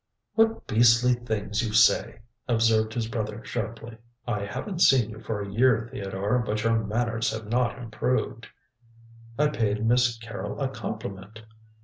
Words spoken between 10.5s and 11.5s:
a compliment."